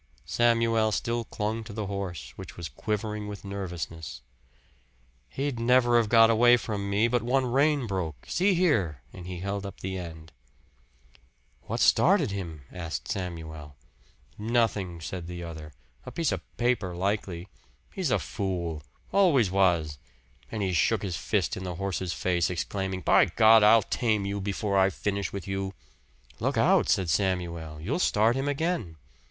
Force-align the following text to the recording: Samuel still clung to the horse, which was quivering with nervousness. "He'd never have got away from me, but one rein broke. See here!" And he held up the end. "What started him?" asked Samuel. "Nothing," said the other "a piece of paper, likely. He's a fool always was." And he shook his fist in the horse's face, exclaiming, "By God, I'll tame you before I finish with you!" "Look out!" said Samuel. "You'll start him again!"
Samuel 0.25 0.91
still 0.91 1.25
clung 1.25 1.63
to 1.63 1.73
the 1.73 1.85
horse, 1.85 2.31
which 2.35 2.57
was 2.57 2.69
quivering 2.69 3.27
with 3.27 3.45
nervousness. 3.45 4.23
"He'd 5.29 5.59
never 5.59 5.97
have 5.97 6.09
got 6.09 6.31
away 6.31 6.57
from 6.57 6.89
me, 6.89 7.07
but 7.07 7.21
one 7.21 7.45
rein 7.45 7.85
broke. 7.85 8.25
See 8.27 8.55
here!" 8.55 9.03
And 9.13 9.27
he 9.27 9.41
held 9.41 9.63
up 9.63 9.79
the 9.81 9.99
end. 9.99 10.31
"What 11.67 11.79
started 11.81 12.31
him?" 12.31 12.63
asked 12.71 13.11
Samuel. 13.11 13.75
"Nothing," 14.39 15.01
said 15.01 15.27
the 15.27 15.43
other 15.43 15.71
"a 16.03 16.11
piece 16.11 16.31
of 16.31 16.41
paper, 16.57 16.95
likely. 16.95 17.47
He's 17.93 18.09
a 18.09 18.17
fool 18.17 18.81
always 19.11 19.51
was." 19.51 19.99
And 20.51 20.63
he 20.63 20.73
shook 20.73 21.03
his 21.03 21.15
fist 21.15 21.55
in 21.55 21.63
the 21.63 21.75
horse's 21.75 22.11
face, 22.11 22.49
exclaiming, 22.49 23.01
"By 23.01 23.25
God, 23.25 23.61
I'll 23.61 23.83
tame 23.83 24.25
you 24.25 24.41
before 24.41 24.79
I 24.79 24.89
finish 24.89 25.31
with 25.31 25.47
you!" 25.47 25.75
"Look 26.39 26.57
out!" 26.57 26.89
said 26.89 27.07
Samuel. 27.11 27.79
"You'll 27.79 27.99
start 27.99 28.35
him 28.35 28.47
again!" 28.47 28.95